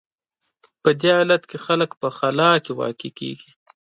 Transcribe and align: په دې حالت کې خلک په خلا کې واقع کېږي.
په 0.83 0.89
دې 0.99 1.09
حالت 1.17 1.43
کې 1.49 1.57
خلک 1.65 1.89
په 2.01 2.07
خلا 2.17 2.51
کې 2.63 2.71
واقع 2.79 3.09
کېږي. 3.19 3.49